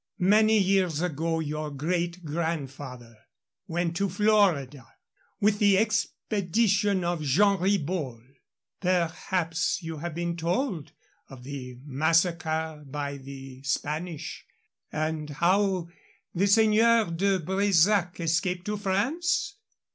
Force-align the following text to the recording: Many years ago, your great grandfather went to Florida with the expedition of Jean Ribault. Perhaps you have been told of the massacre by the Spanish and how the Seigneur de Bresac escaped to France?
Many 0.17 0.57
years 0.57 0.99
ago, 1.03 1.41
your 1.41 1.69
great 1.69 2.25
grandfather 2.25 3.15
went 3.67 3.95
to 3.97 4.09
Florida 4.09 4.87
with 5.39 5.59
the 5.59 5.77
expedition 5.77 7.03
of 7.03 7.21
Jean 7.21 7.59
Ribault. 7.61 8.23
Perhaps 8.79 9.83
you 9.83 9.97
have 9.97 10.15
been 10.15 10.35
told 10.35 10.91
of 11.29 11.43
the 11.43 11.77
massacre 11.85 12.81
by 12.87 13.17
the 13.17 13.61
Spanish 13.61 14.43
and 14.91 15.29
how 15.29 15.87
the 16.33 16.47
Seigneur 16.47 17.05
de 17.11 17.37
Bresac 17.37 18.19
escaped 18.19 18.65
to 18.65 18.77
France? 18.77 19.53